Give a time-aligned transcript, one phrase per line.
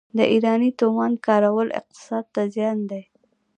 [0.17, 3.01] د ایراني تومان کارول اقتصاد ته زیان دی.